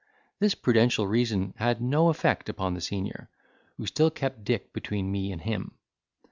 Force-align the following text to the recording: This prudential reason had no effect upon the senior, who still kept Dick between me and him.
This 0.39 0.55
prudential 0.55 1.05
reason 1.05 1.53
had 1.57 1.79
no 1.79 2.09
effect 2.09 2.49
upon 2.49 2.73
the 2.73 2.81
senior, 2.81 3.29
who 3.77 3.85
still 3.85 4.09
kept 4.09 4.43
Dick 4.43 4.73
between 4.73 5.11
me 5.11 5.31
and 5.31 5.41
him. 5.43 5.75